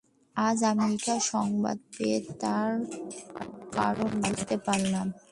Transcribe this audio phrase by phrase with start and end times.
[0.35, 2.71] আজ আমেরিকার সংবাদ পেয়ে তার
[3.73, 5.07] কারণ বুঝতে পারলাম।